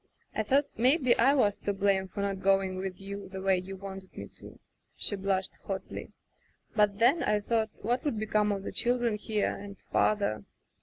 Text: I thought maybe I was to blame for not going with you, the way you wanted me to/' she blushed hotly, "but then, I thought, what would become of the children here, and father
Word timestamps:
I 0.33 0.41
thought 0.41 0.65
maybe 0.75 1.15
I 1.19 1.35
was 1.35 1.57
to 1.57 1.73
blame 1.73 2.07
for 2.07 2.21
not 2.21 2.39
going 2.41 2.77
with 2.77 2.99
you, 2.99 3.29
the 3.29 3.39
way 3.39 3.59
you 3.59 3.75
wanted 3.75 4.17
me 4.17 4.25
to/' 4.29 4.57
she 4.95 5.15
blushed 5.15 5.57
hotly, 5.67 6.15
"but 6.75 6.97
then, 6.97 7.21
I 7.21 7.39
thought, 7.39 7.69
what 7.83 8.03
would 8.03 8.17
become 8.17 8.51
of 8.51 8.63
the 8.63 8.71
children 8.71 9.13
here, 9.13 9.55
and 9.55 9.77
father 9.91 10.43